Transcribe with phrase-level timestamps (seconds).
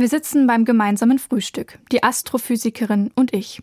[0.00, 3.62] Wir sitzen beim gemeinsamen Frühstück, die Astrophysikerin und ich.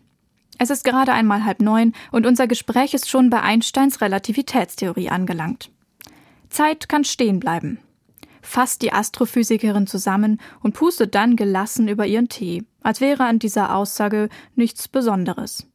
[0.56, 5.72] Es ist gerade einmal halb neun und unser Gespräch ist schon bei Einsteins Relativitätstheorie angelangt.
[6.48, 7.80] Zeit kann stehen bleiben.
[8.40, 13.74] Fasst die Astrophysikerin zusammen und pustet dann gelassen über ihren Tee, als wäre an dieser
[13.74, 15.66] Aussage nichts Besonderes.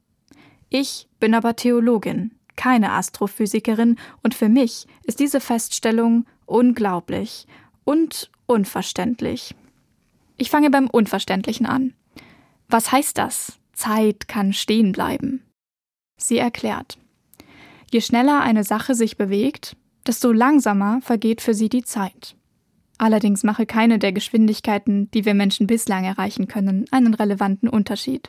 [0.70, 7.48] Ich bin aber Theologin, keine Astrophysikerin, und für mich ist diese Feststellung unglaublich
[7.84, 9.55] und unverständlich.
[10.44, 11.94] Ich fange beim Unverständlichen an.
[12.68, 13.60] Was heißt das?
[13.71, 15.42] Zeit kann stehen bleiben.
[16.18, 16.97] Sie erklärt.
[17.93, 22.36] Je schneller eine Sache sich bewegt, desto langsamer vergeht für sie die Zeit.
[22.98, 28.28] Allerdings mache keine der Geschwindigkeiten, die wir Menschen bislang erreichen können, einen relevanten Unterschied.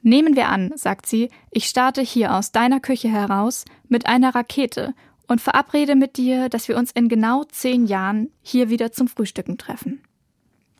[0.00, 4.94] Nehmen wir an, sagt sie, ich starte hier aus deiner Küche heraus mit einer Rakete
[5.28, 9.58] und verabrede mit dir, dass wir uns in genau zehn Jahren hier wieder zum Frühstücken
[9.58, 10.00] treffen.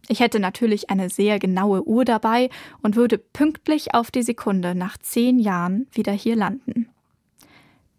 [0.08, 2.50] Ich hätte natürlich eine sehr genaue Uhr dabei
[2.82, 6.88] und würde pünktlich auf die Sekunde nach zehn Jahren wieder hier landen.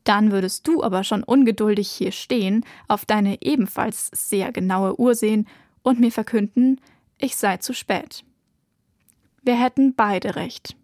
[0.04, 5.48] Dann würdest du aber schon ungeduldig hier stehen, auf deine ebenfalls sehr genaue Uhr sehen
[5.82, 6.82] und mir verkünden,
[7.20, 8.26] ich sei zu spät.
[9.44, 10.76] Wir hätten beide recht.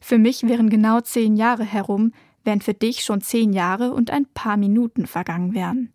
[0.00, 2.12] Für mich wären genau zehn Jahre herum,
[2.42, 5.94] während für dich schon zehn Jahre und ein paar Minuten vergangen wären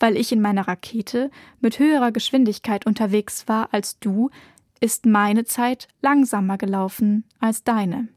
[0.00, 4.30] weil ich in meiner Rakete mit höherer Geschwindigkeit unterwegs war als du,
[4.80, 8.08] ist meine Zeit langsamer gelaufen als deine.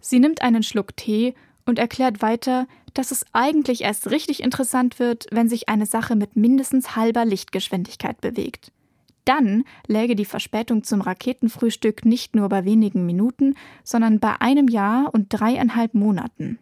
[0.00, 1.34] Sie nimmt einen Schluck Tee
[1.66, 6.34] und erklärt weiter, dass es eigentlich erst richtig interessant wird, wenn sich eine Sache mit
[6.34, 8.72] mindestens halber Lichtgeschwindigkeit bewegt.
[9.24, 15.14] Dann läge die Verspätung zum Raketenfrühstück nicht nur bei wenigen Minuten, sondern bei einem Jahr
[15.14, 16.58] und dreieinhalb Monaten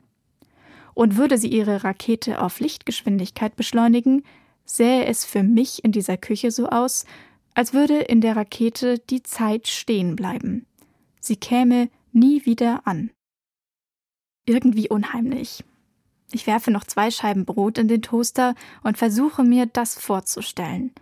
[1.00, 4.22] und würde sie ihre Rakete auf Lichtgeschwindigkeit beschleunigen,
[4.66, 7.06] sähe es für mich in dieser Küche so aus,
[7.54, 10.66] als würde in der Rakete die Zeit stehen bleiben.
[11.18, 13.08] Sie käme nie wieder an.
[14.44, 15.64] Irgendwie unheimlich.
[16.32, 20.92] Ich werfe noch zwei Scheiben Brot in den Toaster und versuche mir das vorzustellen.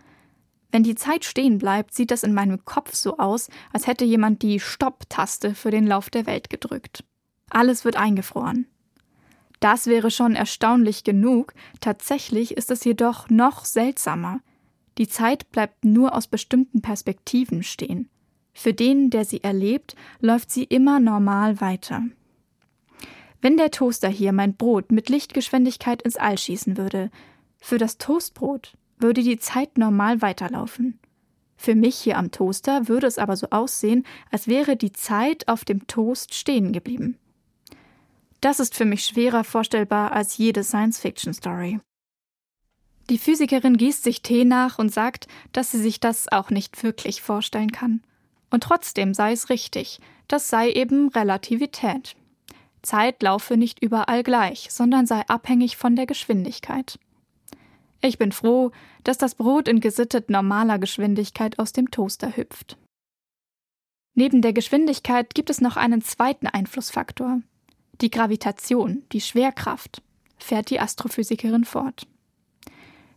[0.71, 4.43] Wenn die Zeit stehen bleibt, sieht das in meinem Kopf so aus, als hätte jemand
[4.43, 7.03] die Stopp-Taste für den Lauf der Welt gedrückt.
[7.49, 8.65] Alles wird eingefroren.
[9.59, 14.39] Das wäre schon erstaunlich genug, tatsächlich ist es jedoch noch seltsamer.
[14.97, 18.09] Die Zeit bleibt nur aus bestimmten Perspektiven stehen.
[18.53, 22.03] Für den, der sie erlebt, läuft sie immer normal weiter.
[23.41, 27.09] Wenn der Toaster hier mein Brot mit Lichtgeschwindigkeit ins All schießen würde,
[27.61, 30.99] für das Toastbrot würde die Zeit normal weiterlaufen.
[31.55, 35.65] Für mich hier am Toaster würde es aber so aussehen, als wäre die Zeit auf
[35.65, 37.17] dem Toast stehen geblieben.
[38.41, 41.79] Das ist für mich schwerer vorstellbar als jede Science-Fiction-Story.
[43.09, 47.21] Die Physikerin gießt sich Tee nach und sagt, dass sie sich das auch nicht wirklich
[47.21, 48.03] vorstellen kann.
[48.51, 52.15] Und trotzdem sei es richtig, das sei eben Relativität.
[52.81, 56.99] Zeit laufe nicht überall gleich, sondern sei abhängig von der Geschwindigkeit.
[58.01, 58.71] Ich bin froh,
[59.03, 62.77] dass das Brot in gesittet normaler Geschwindigkeit aus dem Toaster hüpft.
[64.13, 67.41] Neben der Geschwindigkeit gibt es noch einen zweiten Einflussfaktor,
[68.01, 70.01] die Gravitation, die Schwerkraft,
[70.37, 72.07] fährt die Astrophysikerin fort.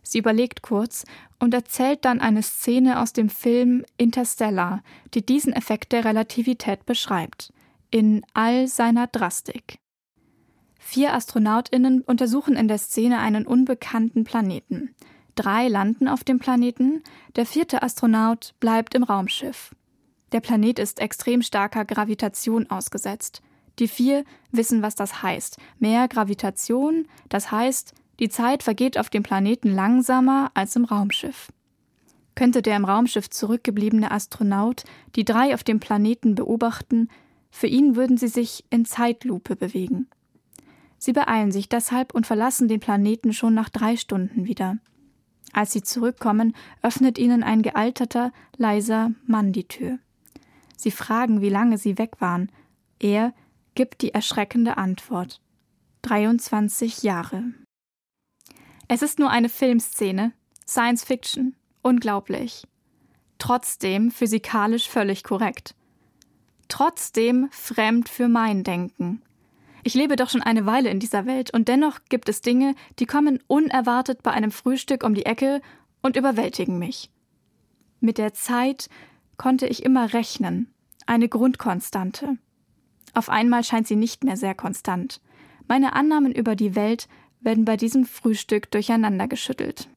[0.03, 1.05] Sie überlegt kurz
[1.39, 4.83] und erzählt dann eine Szene aus dem Film Interstellar,
[5.13, 7.53] die diesen Effekt der Relativität beschreibt,
[7.89, 9.77] in all seiner Drastik.
[10.77, 14.93] Vier Astronautinnen untersuchen in der Szene einen unbekannten Planeten.
[15.35, 17.01] Drei landen auf dem Planeten,
[17.37, 19.73] der vierte Astronaut bleibt im Raumschiff.
[20.33, 23.41] Der Planet ist extrem starker Gravitation ausgesetzt.
[23.79, 25.57] Die vier wissen, was das heißt.
[25.79, 31.51] Mehr Gravitation, das heißt, die Zeit vergeht auf dem Planeten langsamer als im Raumschiff.
[32.35, 34.83] Könnte der im Raumschiff zurückgebliebene Astronaut
[35.15, 37.09] die drei auf dem Planeten beobachten,
[37.51, 40.07] für ihn würden sie sich in Zeitlupe bewegen.
[40.97, 44.77] Sie beeilen sich deshalb und verlassen den Planeten schon nach drei Stunden wieder.
[45.51, 49.99] Als sie zurückkommen, öffnet ihnen ein gealterter, leiser Mann die Tür.
[50.75, 52.51] Sie fragen, wie lange sie weg waren.
[52.99, 53.33] Er
[53.75, 55.41] gibt die erschreckende Antwort.
[56.03, 57.43] 23 Jahre.
[58.87, 60.33] Es ist nur eine Filmszene,
[60.67, 62.67] Science Fiction, unglaublich.
[63.39, 65.75] Trotzdem physikalisch völlig korrekt.
[66.67, 69.21] Trotzdem fremd für mein Denken.
[69.83, 73.05] Ich lebe doch schon eine Weile in dieser Welt und dennoch gibt es Dinge, die
[73.05, 75.61] kommen unerwartet bei einem Frühstück um die Ecke
[76.01, 77.09] und überwältigen mich.
[77.99, 78.89] Mit der Zeit
[79.37, 80.73] konnte ich immer rechnen,
[81.05, 82.37] eine Grundkonstante.
[83.13, 85.21] Auf einmal scheint sie nicht mehr sehr konstant.
[85.67, 87.07] Meine Annahmen über die Welt
[87.41, 89.89] werden bei diesem Frühstück durcheinandergeschüttelt.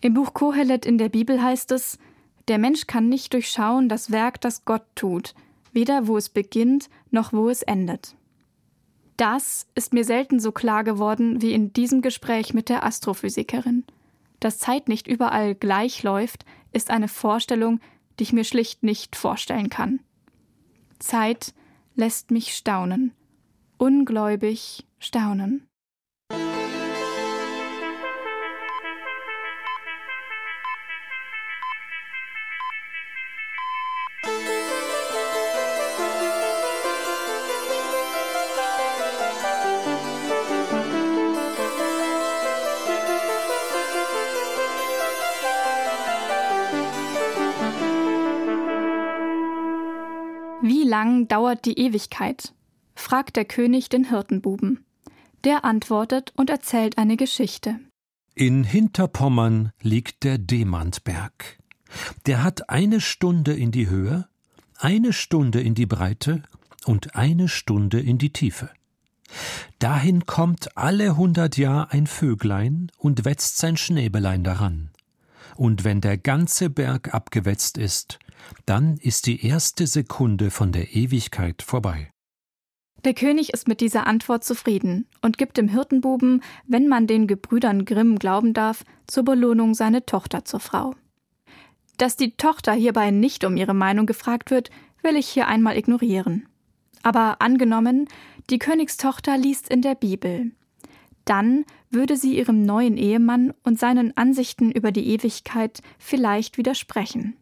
[0.00, 1.98] Im Buch Kohelet in der Bibel heißt es,
[2.46, 5.34] Der Mensch kann nicht durchschauen das Werk, das Gott tut,
[5.72, 8.14] weder wo es beginnt noch wo es endet.
[9.16, 13.84] Das ist mir selten so klar geworden wie in diesem Gespräch mit der Astrophysikerin.
[14.38, 17.80] Dass Zeit nicht überall gleich läuft, ist eine Vorstellung,
[18.18, 19.98] die ich mir schlicht nicht vorstellen kann.
[21.00, 21.52] Zeit
[21.98, 23.12] lässt mich staunen,
[23.76, 25.67] ungläubig staunen.
[50.98, 52.52] Lang dauert die Ewigkeit?
[52.96, 54.84] fragt der König den Hirtenbuben.
[55.44, 57.78] Der antwortet und erzählt eine Geschichte.
[58.34, 61.58] In Hinterpommern liegt der Demantberg.
[62.26, 64.26] Der hat eine Stunde in die Höhe,
[64.76, 66.42] eine Stunde in die Breite
[66.84, 68.68] und eine Stunde in die Tiefe.
[69.78, 74.90] Dahin kommt alle hundert Jahr ein Vöglein und wetzt sein Schnäbelein daran.
[75.54, 78.18] Und wenn der ganze Berg abgewetzt ist,
[78.66, 82.10] dann ist die erste Sekunde von der Ewigkeit vorbei.
[83.04, 87.84] Der König ist mit dieser Antwort zufrieden und gibt dem Hirtenbuben, wenn man den Gebrüdern
[87.84, 90.94] Grimm glauben darf, zur Belohnung seine Tochter zur Frau.
[91.96, 94.70] Dass die Tochter hierbei nicht um ihre Meinung gefragt wird,
[95.02, 96.48] will ich hier einmal ignorieren.
[97.02, 98.08] Aber angenommen,
[98.50, 100.50] die Königstochter liest in der Bibel.
[101.24, 107.36] Dann würde sie ihrem neuen Ehemann und seinen Ansichten über die Ewigkeit vielleicht widersprechen.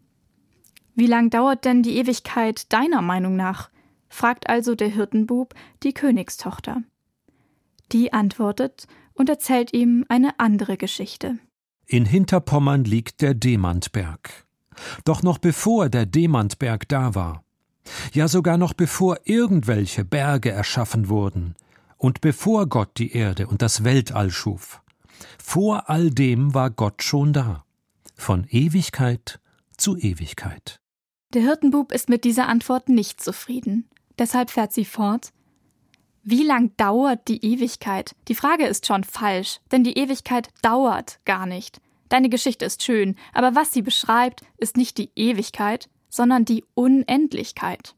[0.96, 3.70] Wie lang dauert denn die Ewigkeit deiner Meinung nach?
[4.08, 6.82] fragt also der Hirtenbub die Königstochter.
[7.92, 11.38] Die antwortet und erzählt ihm eine andere Geschichte.
[11.86, 14.46] In Hinterpommern liegt der Demantberg.
[15.04, 17.44] Doch noch bevor der Demantberg da war,
[18.14, 21.56] ja sogar noch bevor irgendwelche Berge erschaffen wurden
[21.98, 24.82] und bevor Gott die Erde und das Weltall schuf,
[25.42, 27.64] vor all dem war Gott schon da,
[28.14, 29.40] von Ewigkeit
[29.76, 30.80] zu Ewigkeit.
[31.36, 33.86] Der Hirtenbub ist mit dieser Antwort nicht zufrieden.
[34.18, 35.34] Deshalb fährt sie fort.
[36.22, 38.16] Wie lang dauert die Ewigkeit?
[38.28, 41.82] Die Frage ist schon falsch, denn die Ewigkeit dauert gar nicht.
[42.08, 47.94] Deine Geschichte ist schön, aber was sie beschreibt, ist nicht die Ewigkeit, sondern die Unendlichkeit.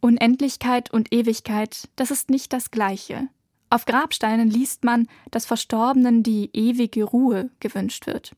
[0.00, 3.28] Unendlichkeit und Ewigkeit, das ist nicht das gleiche.
[3.70, 8.32] Auf Grabsteinen liest man, dass Verstorbenen die ewige Ruhe gewünscht wird.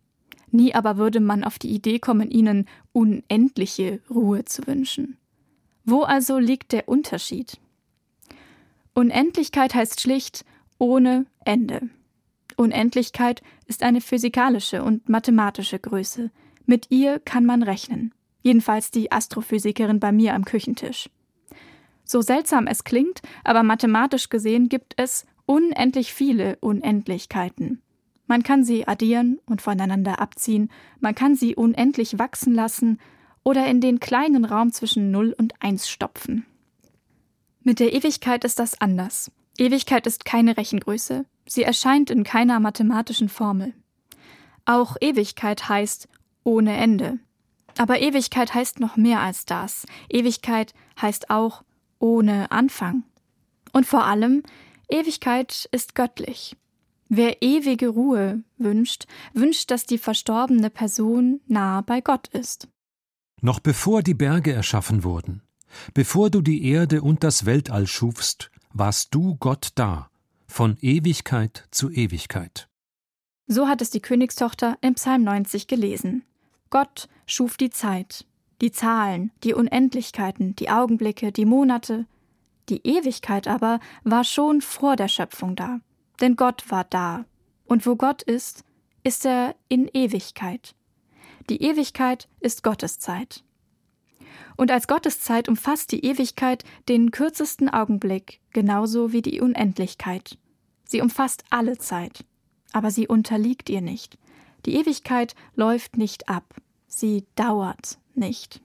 [0.52, 5.16] Nie aber würde man auf die Idee kommen, ihnen unendliche Ruhe zu wünschen.
[5.84, 7.58] Wo also liegt der Unterschied?
[8.94, 10.44] Unendlichkeit heißt schlicht
[10.78, 11.88] ohne Ende.
[12.56, 16.30] Unendlichkeit ist eine physikalische und mathematische Größe.
[16.66, 18.12] Mit ihr kann man rechnen.
[18.42, 21.08] Jedenfalls die Astrophysikerin bei mir am Küchentisch.
[22.04, 27.80] So seltsam es klingt, aber mathematisch gesehen gibt es unendlich viele Unendlichkeiten.
[28.32, 30.70] Man kann sie addieren und voneinander abziehen,
[31.00, 32.98] man kann sie unendlich wachsen lassen
[33.44, 36.46] oder in den kleinen Raum zwischen 0 und 1 stopfen.
[37.62, 39.30] Mit der Ewigkeit ist das anders.
[39.58, 43.74] Ewigkeit ist keine Rechengröße, sie erscheint in keiner mathematischen Formel.
[44.64, 46.08] Auch Ewigkeit heißt
[46.42, 47.18] ohne Ende.
[47.76, 49.84] Aber Ewigkeit heißt noch mehr als das.
[50.08, 51.64] Ewigkeit heißt auch
[51.98, 53.02] ohne Anfang.
[53.74, 54.42] Und vor allem,
[54.88, 56.56] Ewigkeit ist göttlich.
[57.14, 59.04] Wer ewige Ruhe wünscht,
[59.34, 62.68] wünscht, dass die verstorbene Person nah bei Gott ist.
[63.42, 65.42] Noch bevor die Berge erschaffen wurden,
[65.92, 70.08] bevor du die Erde und das Weltall schufst, warst du Gott da,
[70.46, 72.70] von Ewigkeit zu Ewigkeit.
[73.46, 76.24] So hat es die Königstochter im Psalm 90 gelesen.
[76.70, 78.24] Gott schuf die Zeit,
[78.62, 82.06] die Zahlen, die Unendlichkeiten, die Augenblicke, die Monate.
[82.70, 85.82] Die Ewigkeit aber war schon vor der Schöpfung da
[86.20, 87.24] denn Gott war da.
[87.64, 88.64] Und wo Gott ist,
[89.02, 90.74] ist er in Ewigkeit.
[91.48, 93.42] Die Ewigkeit ist Gottes Zeit.
[94.56, 100.38] Und als Gottes Zeit umfasst die Ewigkeit den kürzesten Augenblick, genauso wie die Unendlichkeit.
[100.84, 102.24] Sie umfasst alle Zeit,
[102.72, 104.18] aber sie unterliegt ihr nicht.
[104.66, 106.54] Die Ewigkeit läuft nicht ab,
[106.86, 108.60] sie dauert nicht.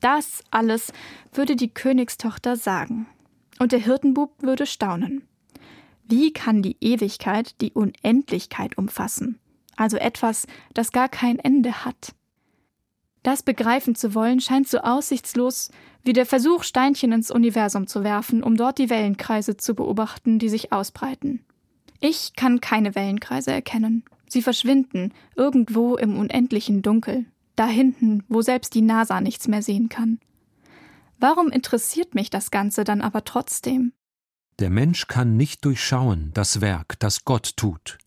[0.00, 0.92] Das alles
[1.32, 3.06] würde die Königstochter sagen,
[3.58, 5.26] und der Hirtenbub würde staunen.
[6.08, 9.38] Wie kann die Ewigkeit die Unendlichkeit umfassen?
[9.76, 12.14] Also etwas, das gar kein Ende hat.
[13.22, 15.70] Das begreifen zu wollen scheint so aussichtslos
[16.04, 20.48] wie der Versuch, Steinchen ins Universum zu werfen, um dort die Wellenkreise zu beobachten, die
[20.48, 21.44] sich ausbreiten.
[22.00, 24.04] Ich kann keine Wellenkreise erkennen.
[24.28, 27.26] Sie verschwinden irgendwo im unendlichen Dunkel.
[27.56, 30.20] da hinten, wo selbst die NASA nichts mehr sehen kann.
[31.18, 33.92] Warum interessiert mich das Ganze dann aber trotzdem?
[34.58, 37.98] Der Mensch kann nicht durchschauen das Werk, das Gott tut,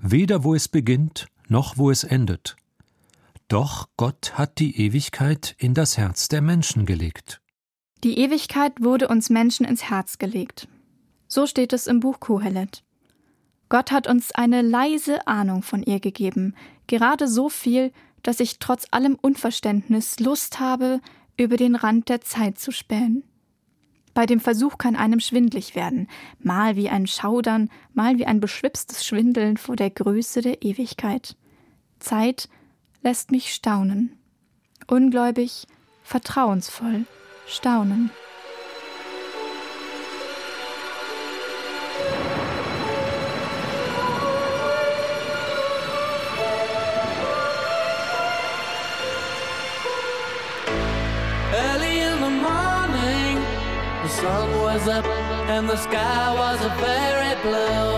[0.00, 2.56] weder wo es beginnt, noch wo es endet.
[3.48, 7.40] Doch Gott hat die Ewigkeit in das Herz der Menschen gelegt.
[8.04, 10.68] Die Ewigkeit wurde uns Menschen ins Herz gelegt.
[11.26, 12.84] So steht es im Buch Kohelet.
[13.68, 16.54] Gott hat uns eine leise Ahnung von ihr gegeben,
[16.86, 21.00] gerade so viel, dass ich trotz allem Unverständnis Lust habe,
[21.36, 23.24] über den Rand der Zeit zu spähen.
[24.14, 29.06] Bei dem Versuch kann einem schwindlig werden, mal wie ein Schaudern, mal wie ein beschwipstes
[29.06, 31.36] Schwindeln vor der Größe der Ewigkeit.
[31.98, 32.48] Zeit
[33.02, 34.16] lässt mich staunen.
[34.86, 35.66] Ungläubig,
[36.02, 37.06] vertrauensvoll
[37.46, 38.10] staunen.
[54.22, 55.04] Sun was up
[55.48, 57.92] and the sky was very blue.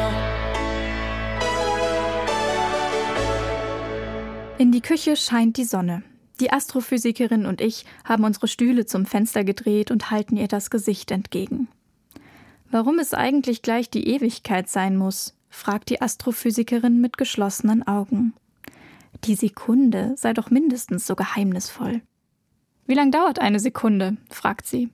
[4.58, 6.02] In die Küche scheint die Sonne.
[6.40, 11.10] Die Astrophysikerin und ich haben unsere Stühle zum Fenster gedreht und halten ihr das Gesicht
[11.10, 11.68] entgegen.
[12.70, 18.32] Warum es eigentlich gleich die Ewigkeit sein muss, fragt die Astrophysikerin mit geschlossenen Augen.
[19.24, 22.00] Die Sekunde sei doch mindestens so geheimnisvoll.
[22.86, 24.16] Wie lang dauert eine Sekunde?
[24.30, 24.90] fragt sie.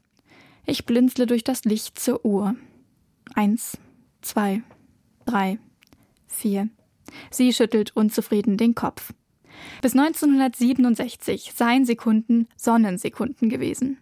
[0.70, 2.54] Ich blinzle durch das Licht zur Uhr.
[3.34, 3.76] Eins,
[4.22, 4.62] zwei,
[5.26, 5.58] drei,
[6.28, 6.68] vier.
[7.32, 9.12] Sie schüttelt unzufrieden den Kopf.
[9.82, 13.98] Bis 1967 seien Sekunden Sonnensekunden gewesen.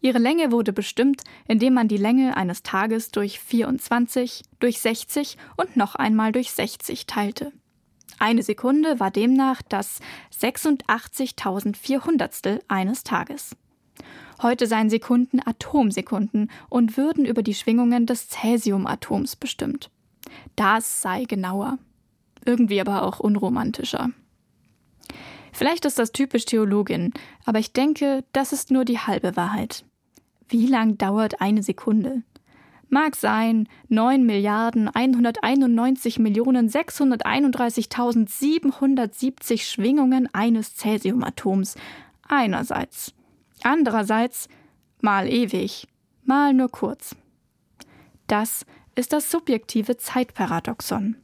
[0.00, 5.76] Ihre Länge wurde bestimmt, indem man die Länge eines Tages durch 24, durch 60 und
[5.76, 7.52] noch einmal durch 60 teilte.
[8.18, 10.00] Eine Sekunde war demnach das
[10.36, 13.54] 86.400 eines Tages.
[14.42, 19.88] Heute seien Sekunden Atomsekunden und würden über die Schwingungen des Cäsiumatoms bestimmt.
[20.56, 21.78] Das sei genauer.
[22.44, 24.10] Irgendwie aber auch unromantischer.
[25.52, 27.12] Vielleicht ist das typisch Theologin,
[27.44, 29.84] aber ich denke, das ist nur die halbe Wahrheit.
[30.48, 32.24] Wie lang dauert eine Sekunde?
[32.88, 41.76] Mag sein 9 Milliarden 191 Millionen 631.770 Schwingungen eines Cäsiumatoms
[42.28, 43.14] einerseits
[43.64, 44.48] Andererseits
[45.00, 45.88] mal ewig,
[46.24, 47.16] mal nur kurz.
[48.26, 48.64] Das
[48.94, 51.16] ist das subjektive Zeitparadoxon.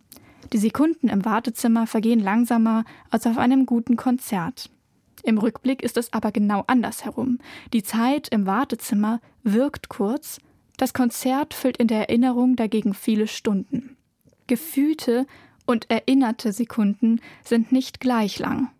[0.52, 4.71] Die Sekunden im Wartezimmer vergehen langsamer als auf einem guten Konzert.
[5.23, 7.38] Im Rückblick ist es aber genau andersherum.
[7.73, 10.40] Die Zeit im Wartezimmer wirkt kurz,
[10.76, 13.97] das Konzert füllt in der Erinnerung dagegen viele Stunden.
[14.47, 15.26] Gefühlte
[15.66, 18.71] und erinnerte Sekunden sind nicht gleich lang.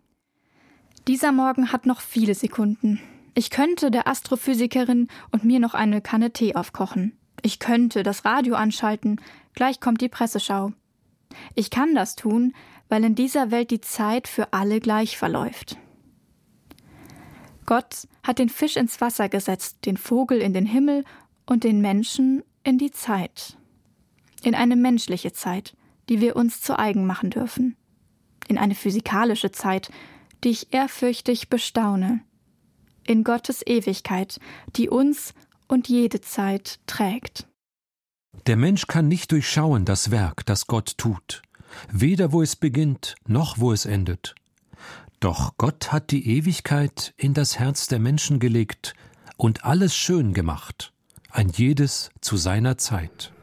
[1.07, 2.99] Dieser Morgen hat noch viele Sekunden,
[3.35, 7.17] ich könnte der Astrophysikerin und mir noch eine Kanne Tee aufkochen.
[7.41, 9.21] Ich könnte das Radio anschalten,
[9.53, 10.71] gleich kommt die Presseschau.
[11.55, 12.53] Ich kann das tun,
[12.89, 15.77] weil in dieser Welt die Zeit für alle gleich verläuft.
[17.65, 21.05] Gott hat den Fisch ins Wasser gesetzt, den Vogel in den Himmel
[21.45, 23.57] und den Menschen in die Zeit.
[24.41, 25.75] In eine menschliche Zeit,
[26.09, 27.75] die wir uns zu eigen machen dürfen.
[28.47, 29.91] In eine physikalische Zeit,
[30.43, 32.21] die ich ehrfürchtig bestaune
[33.09, 34.39] in Gottes Ewigkeit,
[34.75, 35.33] die uns
[35.67, 37.47] und jede Zeit trägt.
[38.45, 41.41] Der Mensch kann nicht durchschauen das Werk, das Gott tut,
[41.91, 44.35] weder wo es beginnt, noch wo es endet.
[45.19, 48.93] Doch Gott hat die Ewigkeit in das Herz der Menschen gelegt
[49.37, 50.93] und alles schön gemacht,
[51.31, 53.33] ein jedes zu seiner Zeit.